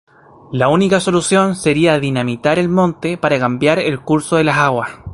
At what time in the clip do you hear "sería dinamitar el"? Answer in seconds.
1.55-2.69